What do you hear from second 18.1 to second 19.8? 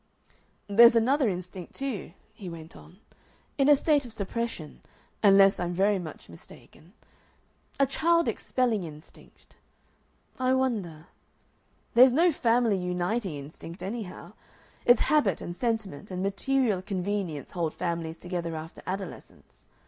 together after adolescence.